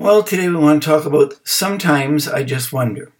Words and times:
Well, 0.00 0.22
today 0.22 0.48
we 0.48 0.54
want 0.54 0.80
to 0.80 0.88
talk 0.88 1.06
about 1.06 1.40
sometimes 1.42 2.28
I 2.28 2.44
just 2.44 2.72
wonder. 2.72 3.10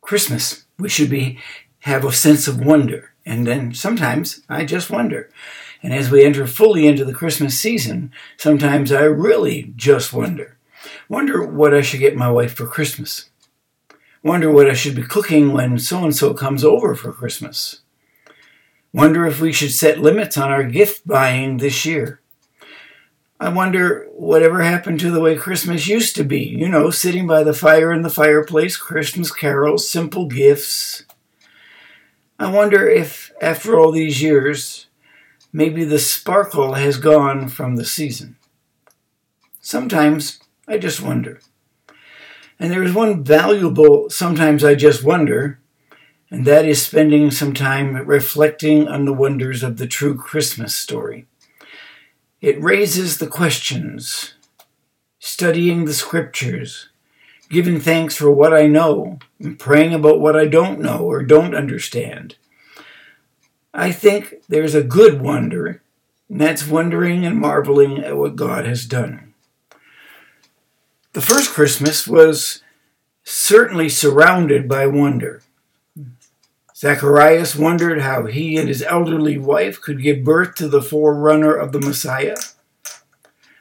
Christmas, 0.00 0.64
we 0.78 0.88
should 0.88 1.10
be 1.10 1.40
have 1.80 2.04
a 2.04 2.12
sense 2.12 2.46
of 2.46 2.64
wonder, 2.64 3.10
and 3.26 3.44
then 3.44 3.74
sometimes 3.74 4.44
I 4.48 4.66
just 4.66 4.88
wonder. 4.88 5.28
And 5.82 5.92
as 5.92 6.08
we 6.08 6.24
enter 6.24 6.46
fully 6.46 6.86
into 6.86 7.04
the 7.04 7.12
Christmas 7.12 7.58
season, 7.58 8.12
sometimes 8.36 8.92
I 8.92 9.02
really 9.02 9.72
just 9.74 10.12
wonder. 10.12 10.56
Wonder 11.08 11.44
what 11.44 11.74
I 11.74 11.80
should 11.80 11.98
get 11.98 12.14
my 12.14 12.30
wife 12.30 12.54
for 12.54 12.68
Christmas. 12.68 13.28
Wonder 14.22 14.48
what 14.48 14.70
I 14.70 14.74
should 14.74 14.94
be 14.94 15.02
cooking 15.02 15.52
when 15.52 15.76
so 15.80 16.04
and 16.04 16.14
so 16.14 16.34
comes 16.34 16.62
over 16.62 16.94
for 16.94 17.12
Christmas. 17.12 17.80
Wonder 18.92 19.26
if 19.26 19.40
we 19.40 19.52
should 19.52 19.72
set 19.72 19.98
limits 19.98 20.38
on 20.38 20.52
our 20.52 20.62
gift 20.62 21.04
buying 21.04 21.56
this 21.56 21.84
year. 21.84 22.20
I 23.38 23.50
wonder 23.50 24.06
whatever 24.12 24.62
happened 24.62 24.98
to 25.00 25.10
the 25.10 25.20
way 25.20 25.36
Christmas 25.36 25.86
used 25.86 26.16
to 26.16 26.24
be. 26.24 26.40
You 26.40 26.68
know, 26.68 26.90
sitting 26.90 27.26
by 27.26 27.42
the 27.42 27.52
fire 27.52 27.92
in 27.92 28.02
the 28.02 28.10
fireplace, 28.10 28.76
Christmas 28.78 29.30
carols, 29.30 29.88
simple 29.88 30.26
gifts. 30.26 31.04
I 32.38 32.50
wonder 32.50 32.88
if, 32.88 33.32
after 33.40 33.78
all 33.78 33.92
these 33.92 34.22
years, 34.22 34.86
maybe 35.52 35.84
the 35.84 35.98
sparkle 35.98 36.74
has 36.74 36.96
gone 36.96 37.48
from 37.48 37.76
the 37.76 37.84
season. 37.84 38.36
Sometimes 39.60 40.40
I 40.66 40.78
just 40.78 41.02
wonder. 41.02 41.40
And 42.58 42.70
there 42.72 42.82
is 42.82 42.94
one 42.94 43.22
valuable, 43.22 44.08
sometimes 44.08 44.64
I 44.64 44.74
just 44.74 45.04
wonder, 45.04 45.60
and 46.30 46.46
that 46.46 46.64
is 46.64 46.80
spending 46.80 47.30
some 47.30 47.52
time 47.52 47.96
reflecting 47.96 48.88
on 48.88 49.04
the 49.04 49.12
wonders 49.12 49.62
of 49.62 49.76
the 49.76 49.86
true 49.86 50.16
Christmas 50.16 50.74
story. 50.74 51.26
It 52.46 52.62
raises 52.62 53.18
the 53.18 53.26
questions, 53.26 54.34
studying 55.18 55.84
the 55.84 55.92
scriptures, 55.92 56.90
giving 57.50 57.80
thanks 57.80 58.14
for 58.14 58.30
what 58.30 58.54
I 58.54 58.68
know, 58.68 59.18
and 59.40 59.58
praying 59.58 59.92
about 59.92 60.20
what 60.20 60.36
I 60.36 60.46
don't 60.46 60.78
know 60.78 60.98
or 60.98 61.24
don't 61.24 61.56
understand. 61.56 62.36
I 63.74 63.90
think 63.90 64.44
there's 64.48 64.76
a 64.76 64.84
good 64.84 65.20
wonder, 65.20 65.82
and 66.28 66.40
that's 66.40 66.68
wondering 66.68 67.26
and 67.26 67.36
marveling 67.36 67.98
at 67.98 68.16
what 68.16 68.36
God 68.36 68.64
has 68.64 68.86
done. 68.86 69.34
The 71.14 71.20
first 71.20 71.50
Christmas 71.50 72.06
was 72.06 72.62
certainly 73.24 73.88
surrounded 73.88 74.68
by 74.68 74.86
wonder. 74.86 75.42
Zacharias 76.76 77.56
wondered 77.56 78.02
how 78.02 78.26
he 78.26 78.58
and 78.58 78.68
his 78.68 78.82
elderly 78.82 79.38
wife 79.38 79.80
could 79.80 80.02
give 80.02 80.24
birth 80.24 80.54
to 80.56 80.68
the 80.68 80.82
forerunner 80.82 81.54
of 81.54 81.72
the 81.72 81.80
Messiah. 81.80 82.36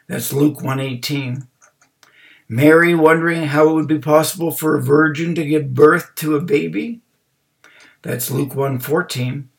That's 0.08 0.34
Luke 0.34 0.58
118. 0.58 1.48
Mary 2.50 2.94
wondering 2.94 3.44
how 3.44 3.70
it 3.70 3.74
would 3.74 3.88
be 3.88 4.00
possible 4.00 4.52
for 4.52 4.76
a 4.76 4.82
virgin 4.82 5.34
to 5.36 5.46
give 5.46 5.74
birth 5.74 6.14
to 6.16 6.36
a 6.36 6.42
baby. 6.42 7.00
That's 8.02 8.30
Luke 8.30 8.50
114. 8.50 9.50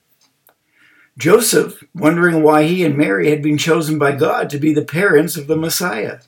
Joseph 1.17 1.83
wondering 1.95 2.43
why 2.43 2.65
he 2.65 2.85
and 2.85 2.95
Mary 2.95 3.31
had 3.31 3.43
been 3.43 3.57
chosen 3.57 3.99
by 3.99 4.13
God 4.13 4.51
to 4.51 4.59
be 4.59 4.75
the 4.75 4.85
parents 4.85 5.39
of 5.39 5.47
the 5.47 5.57
Messiah. 5.57 6.21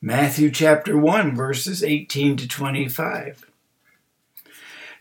Matthew 0.00 0.52
chapter 0.52 0.96
1 0.96 1.34
verses 1.34 1.82
18 1.82 2.36
to 2.36 2.46
25. 2.46 3.50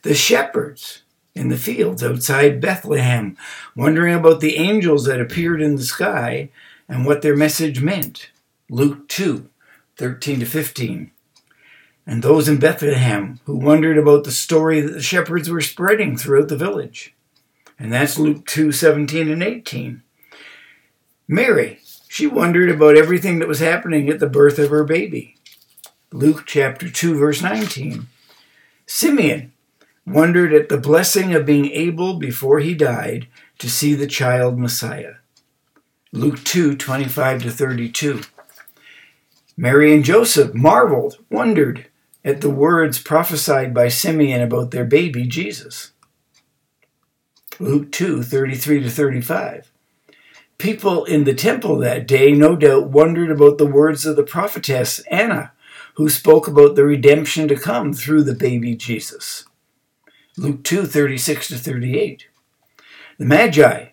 The 0.01 0.15
shepherds 0.15 1.03
in 1.35 1.49
the 1.49 1.57
fields 1.57 2.03
outside 2.03 2.61
Bethlehem, 2.61 3.37
wondering 3.75 4.15
about 4.15 4.41
the 4.41 4.57
angels 4.57 5.05
that 5.05 5.21
appeared 5.21 5.61
in 5.61 5.75
the 5.75 5.83
sky 5.83 6.49
and 6.87 7.05
what 7.05 7.21
their 7.21 7.35
message 7.35 7.81
meant. 7.81 8.29
Luke 8.69 9.07
2 9.07 9.49
13 9.97 10.39
to 10.39 10.45
15. 10.45 11.11
And 12.07 12.23
those 12.23 12.47
in 12.47 12.57
Bethlehem 12.57 13.39
who 13.45 13.57
wondered 13.57 13.97
about 13.97 14.23
the 14.23 14.31
story 14.31 14.79
that 14.81 14.93
the 14.93 15.01
shepherds 15.01 15.49
were 15.49 15.61
spreading 15.61 16.17
throughout 16.17 16.47
the 16.47 16.57
village. 16.57 17.13
And 17.77 17.93
that's 17.93 18.17
Luke 18.17 18.45
2 18.45 18.71
17 18.71 19.29
and 19.29 19.43
18. 19.43 20.01
Mary, 21.27 21.79
she 22.07 22.25
wondered 22.25 22.69
about 22.69 22.97
everything 22.97 23.39
that 23.39 23.47
was 23.47 23.59
happening 23.59 24.09
at 24.09 24.19
the 24.19 24.27
birth 24.27 24.57
of 24.57 24.71
her 24.71 24.83
baby. 24.83 25.35
Luke 26.11 26.43
chapter 26.47 26.89
2, 26.89 27.19
verse 27.19 27.41
19. 27.41 28.07
Simeon, 28.87 29.53
wondered 30.05 30.53
at 30.53 30.69
the 30.69 30.77
blessing 30.77 31.33
of 31.33 31.45
being 31.45 31.71
able, 31.71 32.15
before 32.15 32.59
he 32.59 32.73
died, 32.73 33.27
to 33.59 33.69
see 33.69 33.93
the 33.93 34.07
child 34.07 34.57
Messiah. 34.57 35.15
Luke 36.11 36.43
2 36.43 36.75
25 36.75 37.43
to 37.43 37.51
32. 37.51 38.21
Mary 39.55 39.93
and 39.93 40.03
Joseph 40.03 40.53
marveled, 40.53 41.17
wondered 41.29 41.87
at 42.23 42.41
the 42.41 42.49
words 42.49 42.99
prophesied 42.99 43.73
by 43.73 43.87
Simeon 43.87 44.41
about 44.41 44.71
their 44.71 44.85
baby 44.85 45.27
Jesus. 45.27 45.91
Luke 47.59 47.91
2 47.91 48.23
33 48.23 48.83
to 48.83 48.89
35. 48.89 49.71
People 50.57 51.05
in 51.05 51.25
the 51.25 51.33
temple 51.33 51.77
that 51.77 52.07
day 52.07 52.31
no 52.31 52.55
doubt 52.55 52.89
wondered 52.89 53.31
about 53.31 53.57
the 53.57 53.65
words 53.65 54.05
of 54.05 54.15
the 54.15 54.23
prophetess 54.23 54.99
Anna, 55.11 55.51
who 55.95 56.09
spoke 56.09 56.47
about 56.47 56.75
the 56.75 56.85
redemption 56.85 57.47
to 57.47 57.55
come 57.55 57.93
through 57.93 58.23
the 58.23 58.35
baby 58.35 58.75
Jesus. 58.75 59.45
Luke 60.39 60.63
2 60.63 60.85
36 60.85 61.49
to 61.49 61.57
38. 61.57 62.27
The 63.17 63.25
Magi 63.25 63.87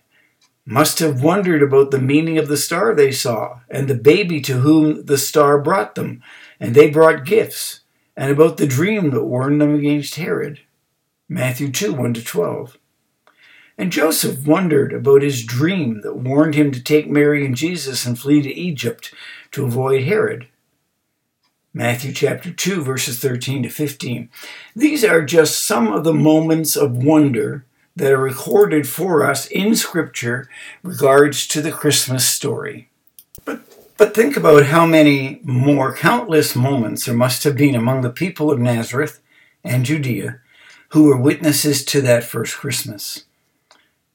must 0.65 1.01
have 1.01 1.21
wondered 1.21 1.61
about 1.61 1.91
the 1.91 1.99
meaning 2.01 2.39
of 2.39 2.47
the 2.47 2.57
star 2.57 2.95
they 2.95 3.11
saw 3.11 3.61
and 3.69 3.89
the 3.89 3.97
baby 3.97 4.41
to 4.43 4.59
whom 4.59 5.07
the 5.07 5.19
star 5.19 5.61
brought 5.61 5.97
them, 5.97 6.23
and 6.61 6.73
they 6.73 6.89
brought 6.89 7.25
gifts, 7.25 7.81
and 8.17 8.31
about 8.31 8.59
the 8.59 8.67
dream 8.67 9.11
that 9.11 9.25
warned 9.25 9.61
them 9.61 9.75
against 9.75 10.15
Herod. 10.15 10.61
Matthew 11.29 11.73
2 11.73 11.93
1 11.93 12.15
to 12.15 12.23
12. 12.23 12.79
And 13.77 13.91
Joseph 13.91 14.47
wondered 14.47 14.93
about 14.93 15.23
his 15.23 15.45
dream 15.45 16.03
that 16.03 16.15
warned 16.15 16.55
him 16.55 16.71
to 16.71 16.81
take 16.81 17.11
Mary 17.11 17.45
and 17.45 17.57
Jesus 17.57 18.07
and 18.07 18.17
flee 18.17 18.41
to 18.43 18.55
Egypt 18.55 19.13
to 19.51 19.65
avoid 19.65 20.05
Herod. 20.05 20.47
Matthew 21.77 22.15
chapter 22.15 22.51
2, 22.51 22.81
verses 22.81 23.21
13 23.21 23.65
to 23.65 23.69
15. 23.69 24.31
These 24.75 25.05
are 25.05 25.23
just 25.23 25.63
some 25.63 25.93
of 25.93 26.05
the 26.05 26.15
moments 26.15 26.75
of 26.75 27.05
wonder 27.05 27.67
that 27.95 28.11
are 28.11 28.17
recorded 28.17 28.89
for 28.89 29.23
us 29.23 29.47
in 29.49 29.77
Scripture 29.77 30.49
regards 30.83 31.47
to 31.49 31.61
the 31.61 31.71
Christmas 31.71 32.27
story. 32.27 32.89
But, 33.45 33.61
but 33.99 34.15
think 34.15 34.39
about 34.39 34.65
how 34.65 34.87
many 34.87 35.39
more 35.43 35.95
countless 35.95 36.57
moments 36.57 37.05
there 37.05 37.15
must 37.15 37.45
have 37.45 37.59
been 37.59 37.75
among 37.75 38.01
the 38.01 38.09
people 38.09 38.51
of 38.51 38.59
Nazareth 38.59 39.21
and 39.63 39.85
Judea 39.85 40.41
who 40.93 41.03
were 41.03 41.21
witnesses 41.21 41.85
to 41.85 42.01
that 42.01 42.25
first 42.25 42.57
Christmas. 42.57 43.27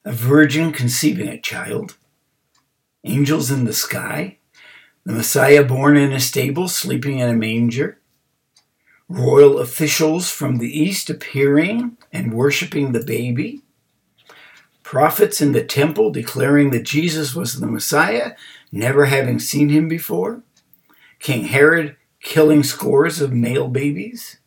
A 0.03 0.11
virgin 0.11 0.71
conceiving 0.71 1.27
a 1.27 1.39
child, 1.39 1.95
angels 3.03 3.51
in 3.51 3.66
the 3.66 3.73
sky, 3.73 4.39
the 5.06 5.13
Messiah 5.13 5.63
born 5.63 5.97
in 5.97 6.12
a 6.12 6.19
stable, 6.19 6.67
sleeping 6.67 7.19
in 7.19 7.29
a 7.29 7.34
manger, 7.34 8.00
royal 9.09 9.59
officials 9.59 10.29
from 10.29 10.57
the 10.57 10.79
east 10.79 11.09
appearing 11.09 11.97
and 12.13 12.34
worshiping 12.34 12.91
the 12.91 13.03
baby, 13.03 13.62
prophets 14.84 15.41
in 15.41 15.51
the 15.53 15.63
temple 15.63 16.12
declaring 16.12 16.69
that 16.72 16.84
Jesus 16.84 17.34
was 17.34 17.59
the 17.59 17.67
Messiah, 17.67 18.34
never 18.72 19.06
having 19.06 19.39
seen 19.39 19.69
him 19.69 19.88
before, 19.88 20.44
King 21.19 21.45
Herod 21.45 21.95
killing 22.22 22.63
scores 22.63 23.22
of 23.22 23.33
male 23.33 23.68
babies. 23.68 24.38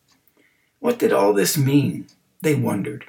What 0.79 0.99
did 0.99 1.11
all 1.11 1.33
this 1.33 1.57
mean? 1.57 2.07
They 2.41 2.55
wondered. 2.55 3.05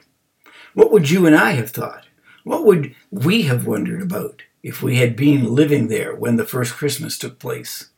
What 0.74 0.90
would 0.92 1.10
you 1.10 1.26
and 1.26 1.36
I 1.36 1.52
have 1.52 1.70
thought? 1.70 2.06
What 2.44 2.64
would 2.64 2.94
we 3.10 3.42
have 3.42 3.66
wondered 3.66 4.02
about? 4.02 4.42
If 4.66 4.82
we 4.82 4.96
had 4.96 5.14
been 5.14 5.54
living 5.54 5.86
there 5.86 6.12
when 6.12 6.34
the 6.34 6.44
first 6.44 6.72
Christmas 6.72 7.16
took 7.16 7.38
place. 7.38 7.90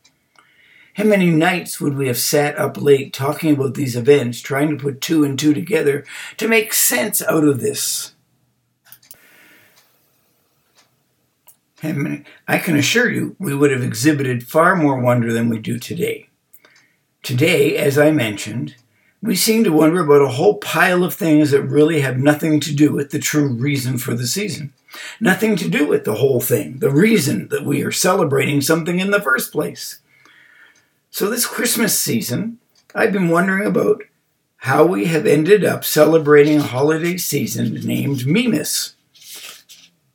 How 0.93 1.03
many 1.03 1.31
nights 1.31 1.81
would 1.81 1.97
we 1.97 2.05
have 2.05 2.19
sat 2.19 2.59
up 2.59 2.79
late 2.79 3.11
talking 3.11 3.55
about 3.55 3.73
these 3.73 3.95
events, 3.95 4.39
trying 4.39 4.69
to 4.69 4.75
put 4.75 5.01
two 5.01 5.23
and 5.23 5.37
two 5.37 5.55
together 5.55 6.05
to 6.37 6.47
make 6.47 6.71
sense 6.73 7.23
out 7.23 7.43
of 7.43 7.59
this? 7.59 8.13
I 11.81 12.59
can 12.59 12.75
assure 12.75 13.09
you 13.09 13.35
we 13.39 13.55
would 13.55 13.71
have 13.71 13.81
exhibited 13.81 14.47
far 14.47 14.75
more 14.75 14.99
wonder 14.99 15.33
than 15.33 15.49
we 15.49 15.57
do 15.57 15.79
today. 15.79 16.29
Today, 17.23 17.77
as 17.77 17.97
I 17.97 18.11
mentioned, 18.11 18.75
we 19.21 19.35
seem 19.35 19.63
to 19.65 19.71
wonder 19.71 20.01
about 20.01 20.21
a 20.21 20.29
whole 20.29 20.57
pile 20.57 21.03
of 21.03 21.13
things 21.13 21.51
that 21.51 21.63
really 21.63 22.01
have 22.01 22.17
nothing 22.17 22.59
to 22.61 22.73
do 22.73 22.93
with 22.93 23.11
the 23.11 23.19
true 23.19 23.49
reason 23.49 23.97
for 23.97 24.13
the 24.13 24.27
season. 24.27 24.73
Nothing 25.19 25.55
to 25.57 25.69
do 25.69 25.87
with 25.87 26.05
the 26.05 26.15
whole 26.15 26.39
thing, 26.39 26.79
the 26.79 26.89
reason 26.89 27.49
that 27.49 27.65
we 27.65 27.83
are 27.83 27.91
celebrating 27.91 28.61
something 28.61 28.99
in 28.99 29.11
the 29.11 29.21
first 29.21 29.51
place. 29.51 29.99
So, 31.11 31.29
this 31.29 31.45
Christmas 31.45 31.99
season, 31.99 32.59
I've 32.95 33.11
been 33.11 33.29
wondering 33.29 33.67
about 33.67 34.03
how 34.57 34.85
we 34.85 35.05
have 35.05 35.25
ended 35.25 35.63
up 35.63 35.83
celebrating 35.83 36.59
a 36.59 36.63
holiday 36.63 37.17
season 37.17 37.73
named 37.85 38.25
Mimas. 38.25 38.95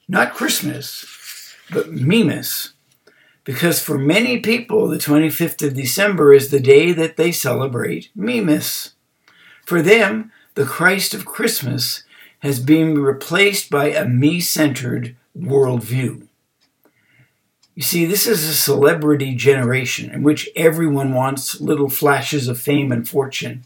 Not 0.09 0.35
Christmas, 0.35 1.55
but 1.71 1.93
Mimas. 1.93 2.73
Because 3.45 3.83
for 3.83 3.99
many 3.99 4.41
people, 4.41 4.89
the 4.89 4.97
25th 4.97 5.67
of 5.67 5.75
December 5.75 6.33
is 6.33 6.51
the 6.51 6.61
day 6.61 6.93
that 6.93 7.17
they 7.17 7.33
celebrate 7.33 8.11
Mimas. 8.15 8.94
For 9.65 9.83
them, 9.83 10.33
the 10.55 10.65
Christ 10.65 11.15
of 11.15 11.25
Christmas 11.25 12.05
has 12.41 12.61
been 12.61 12.99
replaced 12.99 13.71
by 13.71 13.87
a 13.87 14.05
me 14.05 14.41
centered 14.41 15.17
worldview. 15.37 16.27
You 17.75 17.83
see, 17.83 18.05
this 18.05 18.27
is 18.27 18.45
a 18.45 18.55
celebrity 18.55 19.35
generation 19.35 20.11
in 20.11 20.23
which 20.23 20.49
everyone 20.55 21.13
wants 21.13 21.61
little 21.61 21.89
flashes 21.89 22.47
of 22.47 22.61
fame 22.61 22.93
and 22.93 23.09
fortune. 23.09 23.65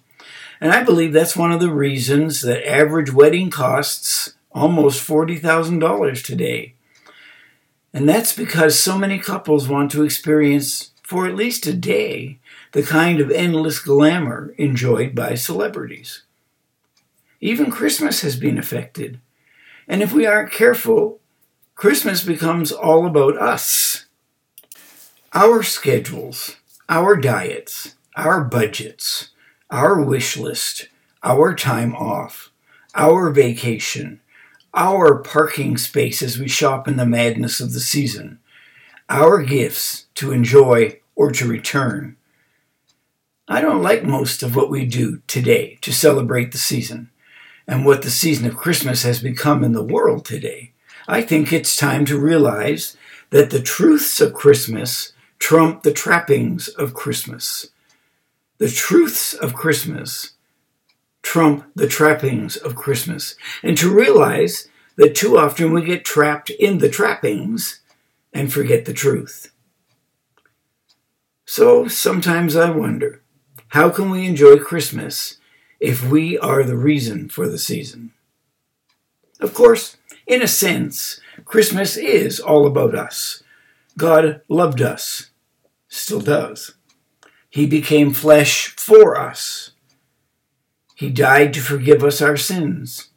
And 0.61 0.73
I 0.73 0.83
believe 0.83 1.13
that's 1.13 1.37
one 1.37 1.53
of 1.53 1.61
the 1.61 1.71
reasons 1.71 2.41
that 2.43 2.69
average 2.69 3.13
wedding 3.13 3.51
costs 3.51 4.35
almost 4.51 5.07
$40,000 5.07 6.25
today. 6.25 6.75
And 7.93 8.09
that's 8.09 8.35
because 8.35 8.79
so 8.79 8.97
many 8.97 9.19
couples 9.19 9.69
want 9.69 9.91
to 9.93 10.05
experience, 10.05 10.91
for 11.03 11.27
at 11.27 11.37
least 11.37 11.67
a 11.67 11.75
day, 11.75 12.39
the 12.73 12.83
kind 12.83 13.21
of 13.21 13.31
endless 13.31 13.79
glamour 13.81 14.55
enjoyed 14.59 15.15
by 15.15 15.35
celebrities. 15.35 16.23
Even 17.41 17.71
Christmas 17.71 18.21
has 18.23 18.37
been 18.37 18.59
affected. 18.59 19.21
And 19.87 20.03
if 20.03 20.13
we 20.13 20.27
aren't 20.27 20.53
careful, 20.53 21.21
Christmas 21.75 22.25
becomes 22.25 22.73
all 22.73 23.07
about 23.07 23.41
us. 23.41 24.07
Our 25.33 25.63
schedules, 25.63 26.57
our 26.89 27.17
diets, 27.17 27.95
our 28.17 28.43
budgets, 28.43 29.31
our 29.71 30.03
wish 30.03 30.37
list, 30.37 30.89
our 31.23 31.55
time 31.55 31.95
off, 31.95 32.51
our 32.95 33.31
vacation, 33.31 34.21
our 34.75 35.19
parking 35.19 35.77
space 35.77 36.23
as 36.23 36.39
we 36.39 36.49
shop 36.49 36.89
in 36.89 36.97
the 36.97 37.07
madness 37.07 37.61
of 37.61 37.73
the 37.73 37.81
season, 37.81 38.39
our 39.09 39.43
gifts 39.43 40.07
to 40.15 40.33
enjoy 40.33 40.99
or 41.15 41.31
to 41.33 41.49
return. 41.49 42.17
I 43.51 43.63
don't 43.63 43.83
like 43.83 44.05
most 44.05 44.43
of 44.43 44.55
what 44.55 44.69
we 44.69 44.85
do 44.85 45.23
today 45.27 45.79
to 45.81 45.91
celebrate 45.91 46.53
the 46.53 46.59
season 46.59 47.09
and 47.67 47.87
what 47.87 48.03
the 48.03 48.11
season 48.11 48.47
of 48.47 48.59
Christmas 48.59 49.05
has 49.05 49.23
become 49.23 49.65
in 49.65 49.73
the 49.73 49.83
world 49.83 50.27
today. 50.27 50.73
I 51.09 51.23
think 51.23 51.51
it's 51.51 51.75
time 51.75 52.05
to 52.07 52.21
realize 52.21 52.95
that 53.31 53.49
the 53.49 53.63
truths 53.63 54.21
of 54.21 54.35
Christmas 54.35 55.15
trump 55.39 55.83
the 55.83 55.95
trappings 55.95 56.69
of 56.69 56.93
Christmas. 56.93 57.69
The 58.59 58.69
truths 58.69 59.33
of 59.33 59.55
Christmas 59.55 60.33
trump 61.23 61.65
the 61.75 61.89
trappings 61.89 62.59
of 62.59 62.77
Christmas. 62.77 63.35
And 63.63 63.79
to 63.79 63.91
realize 63.91 64.69
that 64.97 65.15
too 65.15 65.39
often 65.39 65.73
we 65.73 65.87
get 65.87 66.05
trapped 66.05 66.51
in 66.51 66.79
the 66.79 66.91
trappings 66.91 67.81
and 68.31 68.53
forget 68.53 68.85
the 68.85 68.93
truth. 68.93 69.51
So 71.47 71.89
sometimes 71.89 72.55
I 72.55 72.69
wonder 72.69 73.23
how 73.69 73.91
can 73.91 74.11
we 74.11 74.27
enjoy 74.27 74.57
Christmas 74.59 75.39
if 75.79 76.09
we 76.09 76.39
are 76.39 76.63
the 76.63 76.77
reason 76.77 77.29
for 77.29 77.49
the 77.49 77.59
season? 77.59 78.13
Of 79.41 79.55
course, 79.55 79.97
in 80.27 80.43
a 80.43 80.49
sense, 80.49 81.21
Christmas 81.45 81.97
is 81.97 82.41
all 82.41 82.67
about 82.67 82.95
us. 82.95 83.43
God 83.97 84.41
loved 84.49 84.81
us, 84.81 85.31
still 85.89 86.21
does. 86.21 86.75
He 87.51 87.67
became 87.67 88.13
flesh 88.13 88.69
for 88.77 89.19
us. 89.19 89.73
He 90.95 91.11
died 91.11 91.53
to 91.55 91.61
forgive 91.61 92.03
us 92.03 92.21
our 92.21 92.37
sins. 92.37 93.11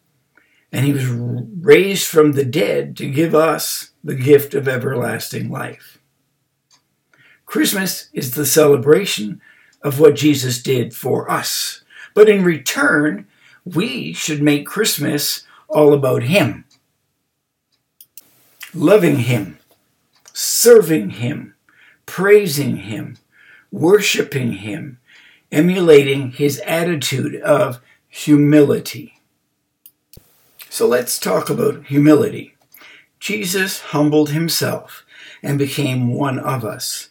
And 0.71 0.86
he 0.86 0.94
was 0.94 1.06
raised 1.07 2.07
from 2.07 2.31
the 2.31 2.45
dead 2.45 2.95
to 2.98 3.09
give 3.09 3.36
us 3.36 3.92
the 4.03 4.15
gift 4.15 4.53
of 4.53 4.68
everlasting 4.68 5.50
life. 5.50 6.00
Christmas 7.45 8.09
is 8.13 8.31
the 8.31 8.45
celebration 8.45 9.42
of 9.83 10.00
what 10.00 10.16
Jesus 10.16 10.62
did 10.62 10.94
for 10.94 11.30
us. 11.30 11.83
But 12.13 12.30
in 12.30 12.44
return, 12.44 13.28
we 13.66 14.13
should 14.13 14.42
make 14.42 14.66
Christmas 14.66 15.45
all 15.68 15.94
about 15.94 16.24
Him. 16.24 16.66
Loving 18.74 19.18
Him, 19.18 19.60
serving 20.33 21.12
Him, 21.12 21.56
praising 22.06 22.78
Him, 22.78 23.18
worshiping 23.72 24.54
Him, 24.54 25.00
emulating 25.51 26.31
His 26.31 26.60
attitude 26.66 27.36
of 27.42 27.81
humility. 28.07 29.22
So 30.69 30.88
let's 30.88 31.19
talk 31.19 31.50
about 31.50 31.88
humility. 31.88 32.56
Jesus 33.19 33.80
humbled 33.80 34.31
himself 34.31 35.06
and 35.44 35.60
became 35.60 36.13
one 36.13 36.39
of 36.39 36.66
us, 36.66 37.10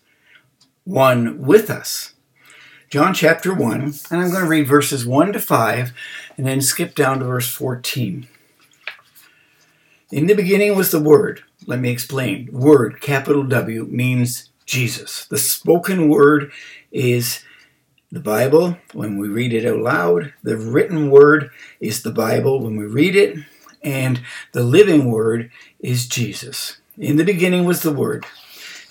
one 0.84 1.40
with 1.40 1.70
us. 1.70 2.14
John 2.90 3.14
chapter 3.14 3.54
1, 3.54 3.80
and 4.10 4.20
I'm 4.20 4.30
going 4.32 4.42
to 4.42 4.48
read 4.48 4.66
verses 4.66 5.06
1 5.06 5.34
to 5.34 5.38
5 5.38 5.92
and 6.36 6.44
then 6.44 6.60
skip 6.60 6.96
down 6.96 7.20
to 7.20 7.24
verse 7.24 7.48
14. 7.48 8.26
In 10.10 10.26
the 10.26 10.34
beginning 10.34 10.74
was 10.74 10.90
the 10.90 10.98
Word. 10.98 11.44
Let 11.66 11.78
me 11.78 11.90
explain. 11.90 12.48
Word, 12.50 13.00
capital 13.00 13.44
W, 13.44 13.84
means 13.84 14.50
Jesus. 14.66 15.24
The 15.26 15.38
spoken 15.38 16.08
word 16.08 16.50
is 16.90 17.44
the 18.10 18.18
Bible 18.18 18.76
when 18.92 19.18
we 19.18 19.28
read 19.28 19.52
it 19.52 19.64
out 19.64 19.78
loud. 19.78 20.34
The 20.42 20.56
written 20.56 21.10
word 21.10 21.50
is 21.78 22.02
the 22.02 22.10
Bible 22.10 22.60
when 22.60 22.74
we 22.74 22.86
read 22.86 23.14
it. 23.14 23.38
And 23.84 24.20
the 24.50 24.64
living 24.64 25.12
word 25.12 25.52
is 25.78 26.08
Jesus. 26.08 26.78
In 26.98 27.18
the 27.18 27.24
beginning 27.24 27.64
was 27.64 27.82
the 27.82 27.92
Word. 27.92 28.26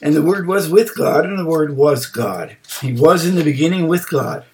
And 0.02 0.16
the 0.16 0.22
Word 0.22 0.48
was 0.48 0.70
with 0.70 0.96
God, 0.96 1.26
and 1.26 1.38
the 1.38 1.46
Word 1.46 1.76
was 1.76 2.06
God. 2.06 2.58
He 2.82 2.94
was 2.94 3.26
in 3.26 3.36
the 3.36 3.44
beginning 3.44 3.88
with 3.88 4.10
God. 4.10 4.46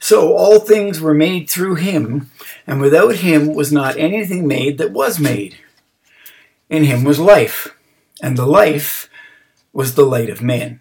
So 0.00 0.34
all 0.36 0.60
things 0.60 1.00
were 1.00 1.14
made 1.14 1.50
through 1.50 1.74
him, 1.74 2.30
and 2.66 2.80
without 2.80 3.16
him 3.16 3.54
was 3.54 3.72
not 3.72 3.96
anything 3.96 4.46
made 4.46 4.78
that 4.78 4.92
was 4.92 5.18
made. 5.18 5.56
In 6.70 6.84
him 6.84 7.04
was 7.04 7.18
life, 7.18 7.74
and 8.22 8.36
the 8.36 8.46
life 8.46 9.10
was 9.72 9.94
the 9.94 10.06
light 10.06 10.30
of 10.30 10.42
men. 10.42 10.80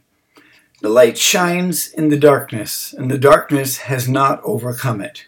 The 0.81 0.89
light 0.89 1.18
shines 1.18 1.88
in 1.88 2.09
the 2.09 2.19
darkness, 2.19 2.94
and 2.94 3.09
the 3.09 3.18
darkness 3.18 3.77
has 3.77 4.07
not 4.07 4.42
overcome 4.44 5.01
it. 5.01 5.25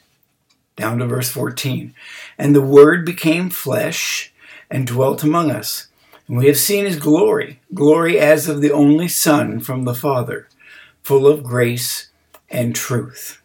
Down 0.75 0.99
to 0.99 1.07
verse 1.07 1.29
14. 1.29 1.93
And 2.37 2.55
the 2.55 2.61
Word 2.61 3.05
became 3.05 3.49
flesh 3.49 4.31
and 4.69 4.85
dwelt 4.85 5.23
among 5.23 5.49
us. 5.51 5.88
And 6.29 6.37
we 6.37 6.45
have 6.45 6.57
seen 6.57 6.85
his 6.85 6.97
glory, 6.97 7.59
glory 7.73 8.19
as 8.19 8.47
of 8.47 8.61
the 8.61 8.71
only 8.71 9.07
Son 9.07 9.59
from 9.59 9.83
the 9.83 9.95
Father, 9.95 10.47
full 11.01 11.25
of 11.25 11.43
grace 11.43 12.09
and 12.49 12.75
truth. 12.75 13.41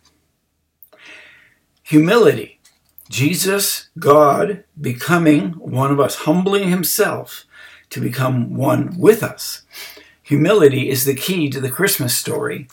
Humility. 1.83 2.61
Jesus, 3.09 3.89
God, 3.99 4.65
becoming 4.79 5.53
one 5.53 5.93
of 5.93 5.99
us, 5.99 6.15
humbling 6.17 6.69
himself 6.69 7.47
to 7.89 8.01
become 8.01 8.55
one 8.55 8.99
with 8.99 9.23
us. 9.23 9.63
Humility 10.23 10.91
is 10.91 11.07
the 11.07 11.15
key 11.15 11.49
to 11.51 11.61
the 11.61 11.71
Christmas 11.71 12.15
story 12.15 12.69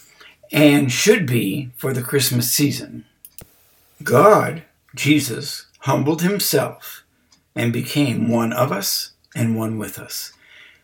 and 0.52 0.92
should 0.92 1.26
be 1.26 1.72
for 1.78 1.94
the 1.94 2.02
Christmas 2.02 2.52
season. 2.52 3.06
God, 4.04 4.64
Jesus, 4.94 5.68
humbled 5.80 6.22
himself 6.22 7.04
and 7.56 7.72
became 7.72 8.30
one 8.30 8.52
of 8.52 8.74
us 8.74 9.12
and 9.36 9.56
one 9.56 9.78
with 9.78 9.98
us. 10.00 10.34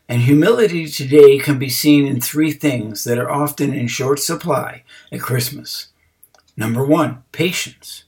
And 0.09 0.21
humility 0.21 0.87
today 0.87 1.37
can 1.37 1.59
be 1.59 1.69
seen 1.69 2.07
in 2.07 2.21
three 2.21 2.51
things 2.51 3.03
that 3.03 3.17
are 3.17 3.29
often 3.29 3.73
in 3.73 3.87
short 3.87 4.19
supply 4.19 4.83
at 5.11 5.19
Christmas. 5.19 5.87
Number 6.55 6.85
one, 6.85 7.23
patience. 7.31 8.05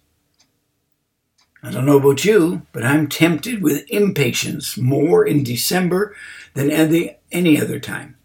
I 1.61 1.71
don't 1.71 1.85
know 1.85 1.97
about 1.97 2.23
you, 2.23 2.61
but 2.71 2.85
I'm 2.85 3.09
tempted 3.09 3.61
with 3.61 3.89
impatience 3.89 4.77
more 4.77 5.27
in 5.27 5.43
December 5.43 6.15
than 6.53 6.71
any, 6.71 7.17
any 7.33 7.61
other 7.61 7.81
time. 7.81 8.15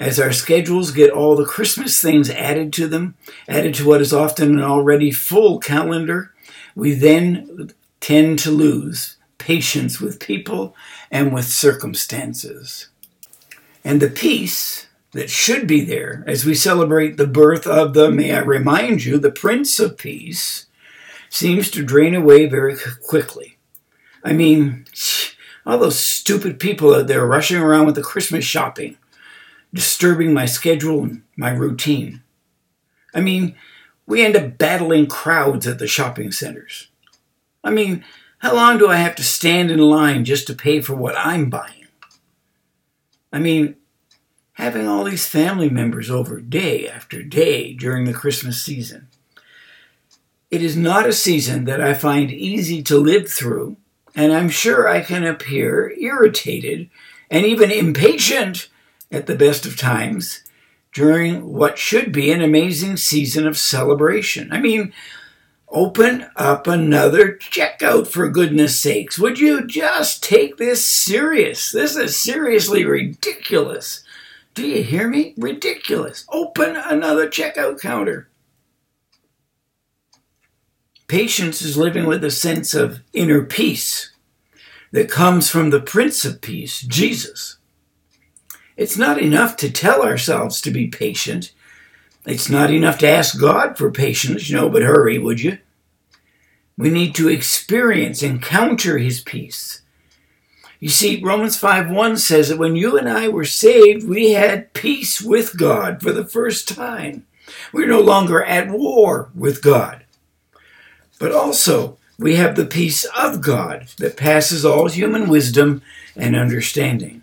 As 0.00 0.18
our 0.18 0.32
schedules 0.32 0.90
get 0.90 1.10
all 1.10 1.36
the 1.36 1.44
Christmas 1.44 2.00
things 2.00 2.30
added 2.30 2.72
to 2.72 2.88
them, 2.88 3.16
added 3.46 3.74
to 3.74 3.86
what 3.86 4.00
is 4.00 4.12
often 4.12 4.58
an 4.58 4.64
already 4.64 5.10
full 5.10 5.58
calendar, 5.58 6.32
we 6.74 6.94
then 6.94 7.70
tend 8.00 8.38
to 8.40 8.50
lose 8.50 9.18
patience 9.38 10.00
with 10.00 10.20
people 10.20 10.74
and 11.10 11.32
with 11.32 11.44
circumstances. 11.44 12.88
And 13.84 14.00
the 14.00 14.08
peace 14.08 14.86
that 15.12 15.30
should 15.30 15.66
be 15.66 15.84
there 15.84 16.24
as 16.26 16.44
we 16.44 16.54
celebrate 16.54 17.16
the 17.16 17.26
birth 17.26 17.66
of 17.66 17.94
the, 17.94 18.10
may 18.10 18.34
I 18.34 18.40
remind 18.40 19.04
you, 19.04 19.18
the 19.18 19.30
Prince 19.30 19.78
of 19.78 19.96
Peace, 19.96 20.66
seems 21.28 21.70
to 21.70 21.84
drain 21.84 22.14
away 22.14 22.46
very 22.46 22.76
quickly. 23.06 23.58
I 24.22 24.32
mean, 24.32 24.86
all 25.66 25.78
those 25.78 25.98
stupid 25.98 26.58
people 26.58 26.94
out 26.94 27.06
there 27.06 27.26
rushing 27.26 27.56
around 27.56 27.86
with 27.86 27.94
the 27.94 28.02
Christmas 28.02 28.44
shopping, 28.44 28.96
disturbing 29.72 30.34
my 30.34 30.46
schedule 30.46 31.02
and 31.02 31.22
my 31.36 31.50
routine. 31.50 32.22
I 33.14 33.20
mean, 33.20 33.54
we 34.06 34.24
end 34.24 34.36
up 34.36 34.58
battling 34.58 35.06
crowds 35.06 35.66
at 35.66 35.78
the 35.78 35.86
shopping 35.86 36.32
centers. 36.32 36.88
I 37.62 37.70
mean, 37.70 38.04
how 38.44 38.54
long 38.54 38.76
do 38.76 38.88
I 38.88 38.96
have 38.96 39.14
to 39.14 39.24
stand 39.24 39.70
in 39.70 39.78
line 39.78 40.26
just 40.26 40.46
to 40.48 40.54
pay 40.54 40.82
for 40.82 40.94
what 40.94 41.16
I'm 41.16 41.48
buying? 41.48 41.86
I 43.32 43.38
mean, 43.38 43.76
having 44.52 44.86
all 44.86 45.04
these 45.04 45.26
family 45.26 45.70
members 45.70 46.10
over 46.10 46.42
day 46.42 46.86
after 46.86 47.22
day 47.22 47.72
during 47.72 48.04
the 48.04 48.12
Christmas 48.12 48.62
season. 48.62 49.08
It 50.50 50.62
is 50.62 50.76
not 50.76 51.08
a 51.08 51.12
season 51.14 51.64
that 51.64 51.80
I 51.80 51.94
find 51.94 52.30
easy 52.30 52.82
to 52.82 52.98
live 52.98 53.30
through, 53.30 53.78
and 54.14 54.30
I'm 54.30 54.50
sure 54.50 54.86
I 54.86 55.00
can 55.00 55.24
appear 55.24 55.94
irritated 55.98 56.90
and 57.30 57.46
even 57.46 57.70
impatient 57.70 58.68
at 59.10 59.26
the 59.26 59.36
best 59.36 59.64
of 59.64 59.78
times 59.78 60.44
during 60.92 61.50
what 61.50 61.78
should 61.78 62.12
be 62.12 62.30
an 62.30 62.42
amazing 62.42 62.98
season 62.98 63.46
of 63.46 63.56
celebration. 63.56 64.52
I 64.52 64.60
mean, 64.60 64.92
open 65.74 66.26
up 66.36 66.68
another 66.68 67.32
checkout 67.32 68.06
for 68.06 68.28
goodness 68.30 68.78
sakes. 68.80 69.18
Would 69.18 69.40
you 69.40 69.66
just 69.66 70.22
take 70.22 70.56
this 70.56 70.86
serious? 70.86 71.72
This 71.72 71.96
is 71.96 72.18
seriously 72.18 72.84
ridiculous. 72.84 74.04
Do 74.54 74.66
you 74.66 74.84
hear 74.84 75.08
me? 75.08 75.34
Ridiculous. 75.36 76.24
Open 76.30 76.76
another 76.76 77.28
checkout 77.28 77.80
counter. 77.80 78.28
Patience 81.08 81.60
is 81.60 81.76
living 81.76 82.06
with 82.06 82.24
a 82.24 82.30
sense 82.30 82.72
of 82.72 83.00
inner 83.12 83.44
peace 83.44 84.12
that 84.92 85.10
comes 85.10 85.50
from 85.50 85.70
the 85.70 85.80
Prince 85.80 86.24
of 86.24 86.40
Peace, 86.40 86.82
Jesus. 86.82 87.58
It's 88.76 88.96
not 88.96 89.20
enough 89.20 89.56
to 89.58 89.70
tell 89.70 90.02
ourselves 90.02 90.60
to 90.60 90.70
be 90.70 90.86
patient. 90.86 91.52
It's 92.26 92.48
not 92.48 92.70
enough 92.70 92.98
to 92.98 93.08
ask 93.08 93.38
God 93.38 93.76
for 93.76 93.90
patience, 93.90 94.48
you 94.48 94.56
know, 94.56 94.70
but 94.70 94.82
hurry, 94.82 95.18
would 95.18 95.40
you? 95.40 95.58
We 96.76 96.90
need 96.90 97.14
to 97.16 97.28
experience, 97.28 98.22
encounter 98.22 98.98
His 98.98 99.20
peace. 99.20 99.82
You 100.80 100.88
see, 100.88 101.22
Romans 101.22 101.56
5 101.56 101.90
1 101.90 102.16
says 102.18 102.48
that 102.48 102.58
when 102.58 102.76
you 102.76 102.98
and 102.98 103.08
I 103.08 103.28
were 103.28 103.44
saved, 103.44 104.06
we 104.06 104.32
had 104.32 104.74
peace 104.74 105.22
with 105.22 105.56
God 105.56 106.02
for 106.02 106.12
the 106.12 106.26
first 106.26 106.68
time. 106.68 107.26
We're 107.72 107.86
no 107.86 108.00
longer 108.00 108.44
at 108.44 108.68
war 108.68 109.30
with 109.34 109.62
God. 109.62 110.04
But 111.18 111.32
also, 111.32 111.98
we 112.18 112.36
have 112.36 112.54
the 112.54 112.66
peace 112.66 113.04
of 113.18 113.40
God 113.40 113.88
that 113.98 114.16
passes 114.16 114.64
all 114.64 114.88
human 114.88 115.28
wisdom 115.28 115.82
and 116.16 116.36
understanding. 116.36 117.22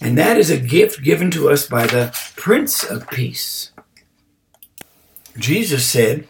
And 0.00 0.16
that 0.16 0.36
is 0.36 0.50
a 0.50 0.58
gift 0.58 1.02
given 1.02 1.30
to 1.32 1.50
us 1.50 1.66
by 1.66 1.86
the 1.86 2.16
Prince 2.36 2.84
of 2.84 3.10
Peace. 3.10 3.72
Jesus 5.36 5.86
said, 5.86 6.28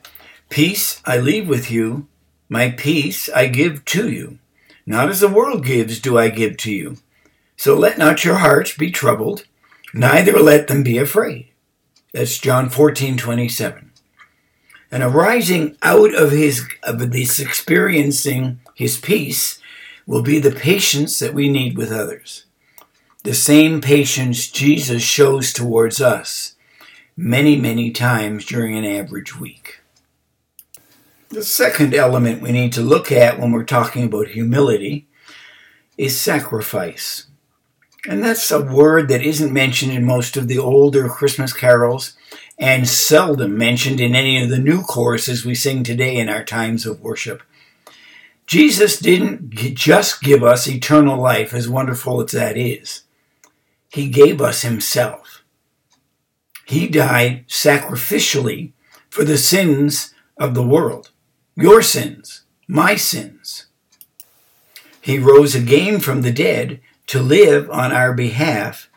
Peace 0.48 1.00
I 1.04 1.18
leave 1.18 1.48
with 1.48 1.70
you, 1.70 2.08
my 2.48 2.70
peace 2.70 3.28
I 3.30 3.46
give 3.46 3.84
to 3.86 4.10
you. 4.10 4.38
Not 4.86 5.08
as 5.08 5.20
the 5.20 5.28
world 5.28 5.64
gives 5.64 6.00
do 6.00 6.18
I 6.18 6.28
give 6.28 6.56
to 6.58 6.72
you. 6.72 6.96
So 7.56 7.76
let 7.76 7.98
not 7.98 8.24
your 8.24 8.36
hearts 8.36 8.76
be 8.76 8.90
troubled, 8.90 9.44
neither 9.92 10.38
let 10.38 10.68
them 10.68 10.82
be 10.82 10.98
afraid. 10.98 11.48
That's 12.12 12.38
John 12.38 12.70
14, 12.70 13.16
27. 13.16 13.90
And 14.90 15.02
arising 15.02 15.76
out 15.82 16.14
of 16.14 16.30
his 16.30 16.66
of 16.82 17.12
this 17.12 17.38
experiencing 17.38 18.60
his 18.74 18.96
peace 18.96 19.60
will 20.06 20.22
be 20.22 20.38
the 20.38 20.50
patience 20.50 21.18
that 21.18 21.34
we 21.34 21.50
need 21.50 21.76
with 21.76 21.92
others 21.92 22.46
the 23.24 23.34
same 23.34 23.80
patience 23.82 24.48
Jesus 24.48 25.02
shows 25.02 25.52
towards 25.52 26.00
us 26.00 26.54
many, 27.16 27.56
many 27.56 27.90
times 27.90 28.46
during 28.46 28.74
an 28.74 28.86
average 28.86 29.38
week. 29.38 29.80
The 31.30 31.42
second 31.42 31.94
element 31.94 32.40
we 32.40 32.52
need 32.52 32.72
to 32.72 32.80
look 32.80 33.12
at 33.12 33.38
when 33.38 33.52
we're 33.52 33.64
talking 33.64 34.04
about 34.04 34.28
humility 34.28 35.06
is 35.98 36.18
sacrifice. 36.18 37.26
And 38.08 38.24
that's 38.24 38.50
a 38.50 38.62
word 38.62 39.08
that 39.08 39.22
isn't 39.22 39.52
mentioned 39.52 39.92
in 39.92 40.04
most 40.06 40.38
of 40.38 40.48
the 40.48 40.58
older 40.58 41.06
Christmas 41.08 41.52
carols 41.52 42.16
and 42.58 42.88
seldom 42.88 43.58
mentioned 43.58 44.00
in 44.00 44.14
any 44.14 44.42
of 44.42 44.48
the 44.48 44.58
new 44.58 44.82
choruses 44.82 45.44
we 45.44 45.54
sing 45.54 45.84
today 45.84 46.16
in 46.16 46.30
our 46.30 46.42
times 46.42 46.86
of 46.86 47.02
worship. 47.02 47.42
Jesus 48.46 48.98
didn't 48.98 49.50
just 49.50 50.22
give 50.22 50.42
us 50.42 50.66
eternal 50.66 51.20
life, 51.20 51.52
as 51.52 51.68
wonderful 51.68 52.22
as 52.22 52.30
that 52.30 52.56
is. 52.56 53.02
He 53.90 54.08
gave 54.08 54.40
us 54.40 54.62
himself. 54.62 55.44
He 56.64 56.88
died 56.88 57.46
sacrificially 57.48 58.72
for 59.10 59.24
the 59.24 59.36
sins 59.36 60.14
of 60.38 60.54
the 60.54 60.66
world, 60.66 61.10
your 61.60 61.82
sins, 61.82 62.42
my 62.68 62.94
sins. 62.94 63.66
He 65.00 65.18
rose 65.18 65.56
again 65.56 65.98
from 65.98 66.22
the 66.22 66.30
dead 66.30 66.80
to 67.08 67.20
live 67.20 67.68
on 67.70 67.90
our 67.90 68.12
behalf 68.12 68.88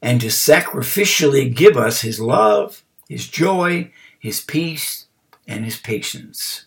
and 0.00 0.20
to 0.22 0.28
sacrificially 0.28 1.54
give 1.54 1.76
us 1.76 2.00
his 2.00 2.18
love, 2.18 2.82
his 3.08 3.28
joy, 3.28 3.90
his 4.18 4.40
peace, 4.40 5.06
and 5.46 5.64
his 5.64 5.76
patience. 5.76 6.64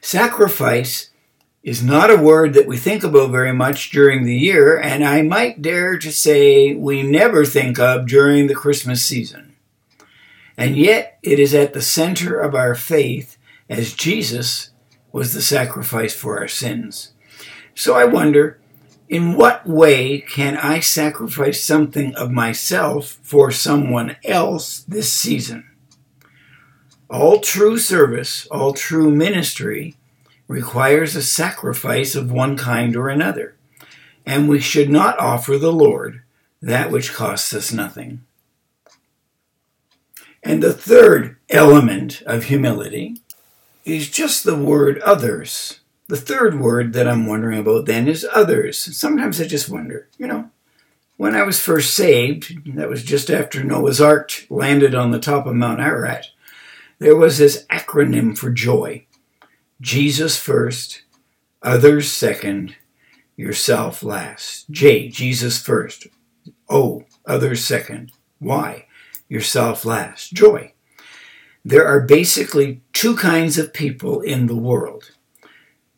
Sacrifice 0.00 1.10
is 1.62 1.82
not 1.82 2.10
a 2.10 2.16
word 2.16 2.54
that 2.54 2.66
we 2.66 2.78
think 2.78 3.04
about 3.04 3.30
very 3.30 3.52
much 3.52 3.90
during 3.90 4.24
the 4.24 4.36
year, 4.36 4.78
and 4.78 5.04
I 5.04 5.20
might 5.20 5.60
dare 5.60 5.98
to 5.98 6.12
say 6.12 6.74
we 6.74 7.02
never 7.02 7.44
think 7.44 7.78
of 7.78 8.06
during 8.06 8.46
the 8.46 8.54
Christmas 8.54 9.02
season. 9.04 9.56
And 10.56 10.76
yet 10.76 11.18
it 11.22 11.38
is 11.38 11.54
at 11.54 11.74
the 11.74 11.82
center 11.82 12.38
of 12.40 12.54
our 12.54 12.74
faith 12.74 13.35
as 13.68 13.94
Jesus 13.94 14.70
was 15.12 15.32
the 15.32 15.42
sacrifice 15.42 16.14
for 16.14 16.38
our 16.38 16.48
sins. 16.48 17.12
So 17.74 17.94
I 17.94 18.04
wonder, 18.04 18.58
in 19.08 19.36
what 19.36 19.66
way 19.66 20.20
can 20.20 20.56
I 20.56 20.80
sacrifice 20.80 21.62
something 21.62 22.14
of 22.14 22.30
myself 22.30 23.18
for 23.22 23.50
someone 23.50 24.16
else 24.24 24.80
this 24.80 25.12
season? 25.12 25.64
All 27.08 27.40
true 27.40 27.78
service, 27.78 28.46
all 28.48 28.72
true 28.72 29.10
ministry 29.10 29.94
requires 30.48 31.14
a 31.14 31.22
sacrifice 31.22 32.14
of 32.14 32.32
one 32.32 32.56
kind 32.56 32.96
or 32.96 33.08
another, 33.08 33.56
and 34.24 34.48
we 34.48 34.60
should 34.60 34.90
not 34.90 35.18
offer 35.18 35.56
the 35.56 35.72
Lord 35.72 36.22
that 36.60 36.90
which 36.90 37.12
costs 37.12 37.54
us 37.54 37.72
nothing. 37.72 38.24
And 40.42 40.62
the 40.62 40.72
third 40.72 41.36
element 41.48 42.22
of 42.22 42.44
humility 42.44 43.16
is 43.86 44.10
just 44.10 44.44
the 44.44 44.56
word 44.56 44.98
others. 44.98 45.80
The 46.08 46.16
third 46.16 46.60
word 46.60 46.92
that 46.92 47.08
I'm 47.08 47.26
wondering 47.26 47.58
about 47.58 47.86
then 47.86 48.08
is 48.08 48.26
others. 48.34 48.78
Sometimes 48.96 49.40
I 49.40 49.46
just 49.46 49.68
wonder, 49.68 50.08
you 50.18 50.26
know, 50.26 50.50
when 51.16 51.34
I 51.34 51.42
was 51.42 51.60
first 51.60 51.94
saved, 51.94 52.74
that 52.76 52.90
was 52.90 53.02
just 53.02 53.30
after 53.30 53.64
Noah's 53.64 54.00
Ark 54.00 54.46
landed 54.50 54.94
on 54.94 55.10
the 55.10 55.18
top 55.18 55.46
of 55.46 55.54
Mount 55.54 55.80
Ararat, 55.80 56.26
there 56.98 57.16
was 57.16 57.38
this 57.38 57.64
acronym 57.70 58.36
for 58.36 58.50
joy 58.50 59.06
Jesus 59.80 60.38
first, 60.38 61.02
others 61.62 62.10
second, 62.10 62.76
yourself 63.36 64.02
last. 64.02 64.70
J, 64.70 65.08
Jesus 65.08 65.60
first. 65.60 66.06
O, 66.70 67.04
others 67.26 67.62
second. 67.62 68.12
Y, 68.40 68.86
yourself 69.28 69.84
last. 69.84 70.32
Joy. 70.32 70.72
There 71.66 71.84
are 71.84 72.00
basically 72.00 72.80
two 72.92 73.16
kinds 73.16 73.58
of 73.58 73.72
people 73.72 74.20
in 74.20 74.46
the 74.46 74.54
world 74.54 75.10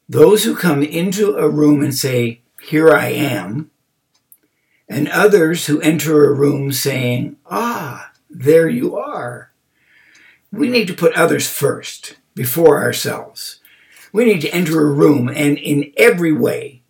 those 0.09 0.45
who 0.45 0.57
come 0.57 0.83
into 0.83 1.37
a 1.37 1.47
room 1.47 1.83
and 1.83 1.95
say, 1.95 2.41
Here 2.63 2.89
I 2.89 3.09
am, 3.09 3.71
and 4.89 5.09
others 5.09 5.67
who 5.67 5.79
enter 5.83 6.25
a 6.25 6.33
room 6.33 6.73
saying, 6.73 7.37
Ah, 7.51 8.13
there 8.31 8.67
you 8.67 8.97
are. 8.97 9.53
We 10.51 10.71
need 10.71 10.87
to 10.89 10.95
put 10.95 11.13
others 11.13 11.51
first 11.51 12.17
before 12.35 12.83
ourselves. 12.83 13.61
We 14.11 14.25
need 14.25 14.41
to 14.41 14.55
enter 14.55 14.81
a 14.81 14.91
room 14.91 15.29
and 15.29 15.59
in 15.59 15.93
every 15.99 16.33
way 16.33 16.81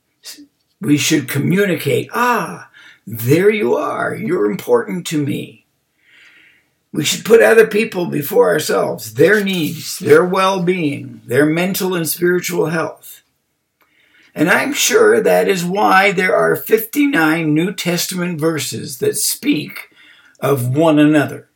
we 0.80 0.98
should 0.98 1.28
communicate, 1.28 2.10
ah, 2.14 2.70
there 3.04 3.50
you 3.50 3.74
are. 3.74 4.14
You're 4.14 4.48
important 4.48 5.04
to 5.08 5.20
me. 5.20 5.66
We 6.92 7.04
should 7.04 7.24
put 7.24 7.42
other 7.42 7.66
people 7.66 8.06
before 8.06 8.48
ourselves, 8.48 9.14
their 9.14 9.44
needs, 9.44 9.98
their 9.98 10.24
well 10.24 10.62
being, 10.62 11.20
their 11.26 11.44
mental 11.44 11.94
and 11.94 12.08
spiritual 12.08 12.66
health. 12.66 13.22
And 14.34 14.48
I'm 14.48 14.72
sure 14.72 15.20
that 15.20 15.48
is 15.48 15.64
why 15.64 16.12
there 16.12 16.34
are 16.34 16.56
59 16.56 17.52
New 17.52 17.74
Testament 17.74 18.40
verses 18.40 18.98
that 18.98 19.16
speak 19.16 19.90
of 20.40 20.76
one 20.76 20.98
another. 20.98 21.48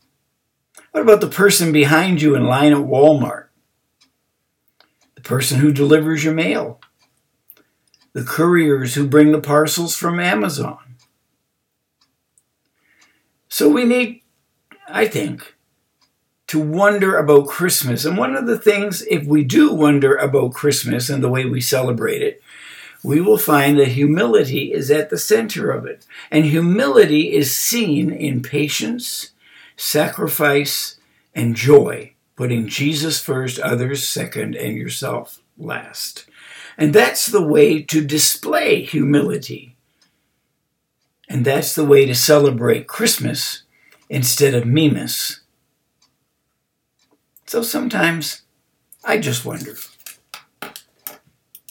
What 0.93 1.01
about 1.01 1.21
the 1.21 1.29
person 1.29 1.73
behind 1.73 2.21
you 2.21 2.37
in 2.37 2.45
line 2.45 2.73
at 2.73 2.79
Walmart? 2.79 3.47
The 5.15 5.23
person 5.23 5.59
who 5.59 5.73
delivers 5.73 6.23
your 6.23 6.35
mail? 6.35 6.81
The 8.13 8.23
couriers 8.23 8.95
who 8.95 9.09
bring 9.09 9.33
the 9.33 9.41
parcels 9.41 9.97
from 9.97 10.21
Amazon? 10.21 10.84
So 13.55 13.69
we 13.69 13.85
need, 13.85 14.21
I 14.89 15.07
think, 15.07 15.55
to 16.49 16.59
wonder 16.59 17.17
about 17.17 17.47
Christmas. 17.47 18.05
And 18.05 18.19
one 18.19 18.35
of 18.35 18.49
the 18.49 18.59
things, 18.59 19.03
if 19.03 19.29
we 19.29 19.45
do 19.45 19.73
wonder 19.73 20.17
about 20.17 20.55
Christmas 20.55 21.09
and 21.09 21.23
the 21.23 21.29
way 21.29 21.45
we 21.45 21.61
celebrate 21.61 22.21
it, 22.21 22.43
we 23.05 23.21
will 23.21 23.39
find 23.39 23.79
that 23.79 23.93
humility 23.95 24.73
is 24.73 24.91
at 24.91 25.09
the 25.09 25.19
center 25.19 25.71
of 25.71 25.87
it. 25.87 26.05
And 26.33 26.47
humility 26.47 27.33
is 27.33 27.57
seen 27.57 28.11
in 28.11 28.43
patience, 28.43 29.31
sacrifice, 29.77 30.97
and 31.33 31.55
joy, 31.55 32.15
putting 32.35 32.67
Jesus 32.67 33.21
first, 33.21 33.61
others 33.61 34.09
second, 34.09 34.57
and 34.57 34.77
yourself 34.77 35.39
last. 35.57 36.27
And 36.77 36.93
that's 36.93 37.29
the 37.29 37.47
way 37.47 37.83
to 37.83 38.05
display 38.05 38.83
humility. 38.83 39.74
And 41.29 41.45
that's 41.45 41.75
the 41.75 41.85
way 41.85 42.07
to 42.07 42.15
celebrate 42.15 42.87
Christmas 42.87 43.63
instead 44.09 44.55
of 44.55 44.67
Mimas. 44.67 45.41
So 47.47 47.63
sometimes 47.63 48.43
I 49.05 49.19
just 49.19 49.45
wonder. 49.45 49.75